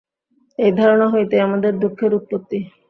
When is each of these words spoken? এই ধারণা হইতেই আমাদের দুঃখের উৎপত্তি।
এই 0.59 0.71
ধারণা 0.79 1.07
হইতেই 1.13 1.45
আমাদের 1.47 1.71
দুঃখের 1.81 2.11
উৎপত্তি। 2.13 2.59